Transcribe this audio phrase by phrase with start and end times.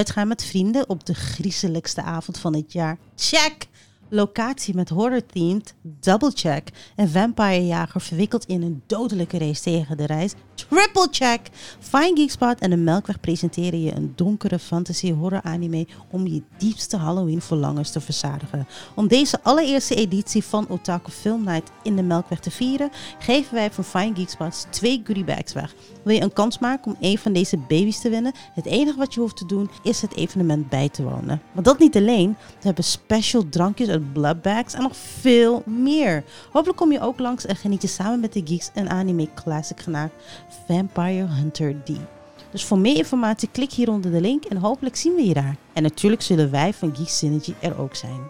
[0.00, 2.98] Uitgaan met vrienden op de griezelijkste avond van het jaar.
[3.16, 3.66] Check!
[4.12, 6.68] Locatie met horror-themed, double check.
[6.96, 10.34] En vampirejager verwikkeld in een dodelijke race tegen de reis.
[10.54, 11.40] Triple check!
[11.78, 16.42] Fine Geek Spot en de Melkweg presenteren je een donkere fantasy horror anime om je
[16.58, 18.66] diepste Halloween verlangens te verzadigen.
[18.94, 23.70] Om deze allereerste editie van Otaku Film Night in de Melkweg te vieren, geven wij
[23.70, 25.74] van Fine Geek Spots twee goodie bags weg.
[26.02, 28.32] Wil je een kans maken om een van deze baby's te winnen?
[28.54, 31.42] Het enige wat je hoeft te doen is het evenement bij te wonen.
[31.52, 36.24] Maar dat niet alleen, we hebben special drankjes bloodbags en nog veel meer.
[36.52, 39.80] Hopelijk kom je ook langs en geniet je samen met de geeks een anime classic
[39.80, 40.12] genaamd
[40.66, 41.90] Vampire Hunter D.
[42.50, 45.56] Dus voor meer informatie klik hier onder de link en hopelijk zien we je daar.
[45.72, 48.20] En natuurlijk zullen wij van Geek Synergy er ook zijn.